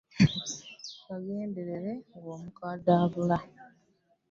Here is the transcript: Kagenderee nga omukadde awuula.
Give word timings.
Kagenderee 1.05 1.93
nga 2.15 2.29
omukadde 2.35 2.91
awuula. 3.01 3.37